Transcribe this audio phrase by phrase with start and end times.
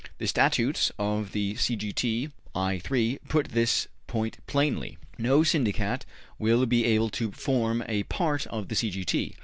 [0.17, 1.75] The Statutes of the C.
[1.75, 1.93] G.
[1.93, 2.29] T.
[2.55, 2.79] (I.
[2.79, 6.05] 3) put this point plainly: `No Syndicat
[6.39, 8.89] will be able to form a part of the C.
[8.89, 9.05] G.
[9.05, 9.35] T.